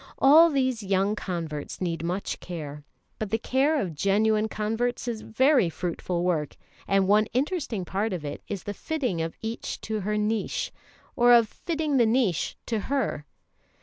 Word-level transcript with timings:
All 0.17 0.49
these 0.49 0.81
young 0.81 1.15
converts 1.15 1.79
need 1.79 2.03
much 2.03 2.39
care, 2.39 2.83
but 3.19 3.29
the 3.29 3.37
care 3.37 3.79
of 3.79 3.93
genuine 3.93 4.47
converts 4.47 5.07
is 5.07 5.21
very 5.21 5.69
fruitful 5.69 6.23
work; 6.23 6.57
and 6.87 7.07
one 7.07 7.27
interesting 7.33 7.85
part 7.85 8.11
of 8.11 8.25
it 8.25 8.41
is 8.47 8.63
the 8.63 8.73
fitting 8.73 9.21
of 9.21 9.35
each 9.43 9.79
to 9.81 9.99
her 9.99 10.17
niche, 10.17 10.71
or 11.15 11.31
of 11.33 11.47
fitting 11.47 11.97
the 11.97 12.07
niche 12.07 12.57
to 12.65 12.79
her. 12.89 13.27